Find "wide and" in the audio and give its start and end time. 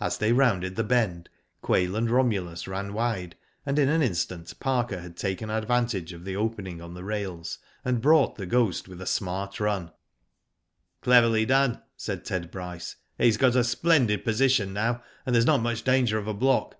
2.92-3.80